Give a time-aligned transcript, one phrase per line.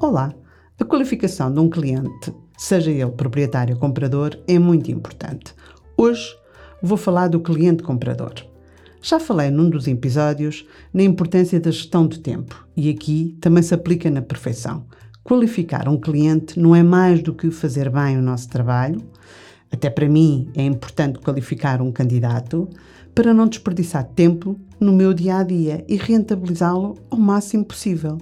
[0.00, 0.32] Olá!
[0.78, 5.52] A qualificação de um cliente, seja ele proprietário ou comprador, é muito importante.
[5.96, 6.36] Hoje
[6.80, 8.32] vou falar do cliente comprador.
[9.02, 10.64] Já falei num dos episódios
[10.94, 14.86] na importância da gestão de tempo e aqui também se aplica na perfeição.
[15.24, 19.02] Qualificar um cliente não é mais do que fazer bem o nosso trabalho.
[19.68, 22.68] Até para mim é importante qualificar um candidato
[23.16, 28.18] para não desperdiçar tempo no meu dia a dia e rentabilizá-lo ao máximo possível.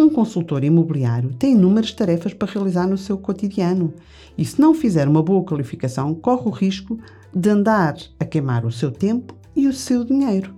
[0.00, 3.92] Um consultor imobiliário tem inúmeras tarefas para realizar no seu cotidiano
[4.38, 6.98] e, se não fizer uma boa qualificação, corre o risco
[7.34, 10.54] de andar a queimar o seu tempo e o seu dinheiro.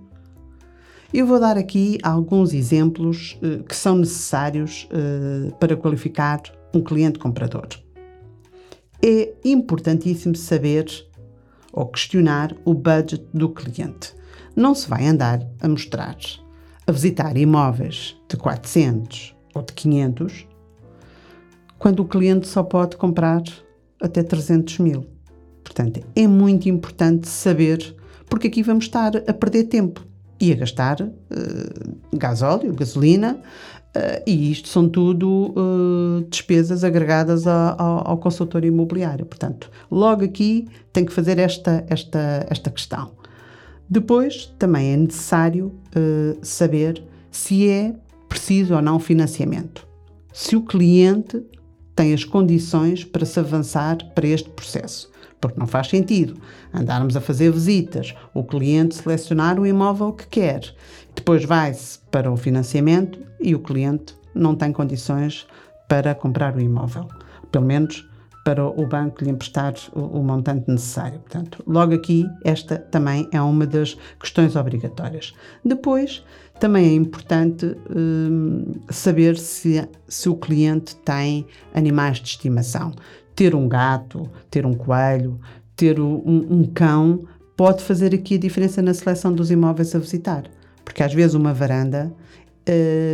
[1.13, 6.41] Eu vou dar aqui alguns exemplos uh, que são necessários uh, para qualificar
[6.73, 7.67] um cliente comprador.
[9.03, 10.85] É importantíssimo saber
[11.73, 14.15] ou questionar o budget do cliente.
[14.55, 16.15] Não se vai andar a mostrar
[16.85, 20.47] a visitar imóveis de 400 ou de 500
[21.83, 23.43] quando o cliente só pode comprar
[24.01, 25.05] até 300 mil.
[25.63, 27.95] Portanto, é muito importante saber,
[28.29, 30.05] porque aqui vamos estar a perder tempo
[30.39, 31.11] e a gastar uh,
[32.13, 33.37] gasóleo, gasolina,
[33.95, 39.25] uh, e isto são tudo uh, despesas agregadas a, ao, ao consultor imobiliário.
[39.25, 43.11] Portanto, logo aqui tem que fazer esta, esta, esta questão.
[43.89, 47.93] Depois, também é necessário uh, saber se é
[48.33, 49.87] preciso ou não financiamento.
[50.33, 51.45] Se o cliente
[51.95, 55.11] tem as condições para se avançar para este processo.
[55.39, 56.35] Porque não faz sentido
[56.73, 60.73] andarmos a fazer visitas, o cliente selecionar o imóvel que quer,
[61.15, 65.45] depois vai-se para o financiamento e o cliente não tem condições
[65.87, 67.07] para comprar o imóvel.
[67.51, 68.03] Pelo menos
[68.43, 71.19] para o banco lhe emprestar o, o, montante necessário.
[71.19, 75.33] Portanto, logo aqui, esta também é uma das questões obrigatórias.
[75.63, 76.23] Depois,
[76.63, 82.93] também é importante hum, saber se, se o cliente tem animais de estimação.
[83.35, 85.37] Ter um gato, ter um coelho,
[85.75, 87.25] ter um, um cão
[87.57, 90.45] pode fazer aqui a diferença na seleção dos imóveis a visitar.
[90.85, 92.09] Porque às vezes uma varanda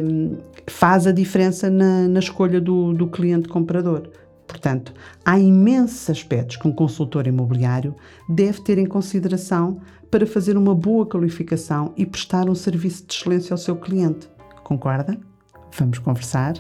[0.03, 0.37] hum,
[0.67, 4.11] faz a diferença na, na escolha do, do cliente comprador.
[4.49, 4.91] Portanto,
[5.23, 7.95] há imensos aspectos que um consultor imobiliário
[8.27, 9.79] deve ter em consideração
[10.09, 14.27] para fazer uma boa qualificação e prestar um serviço de excelência ao seu cliente.
[14.63, 15.15] Concorda?
[15.77, 16.55] Vamos conversar?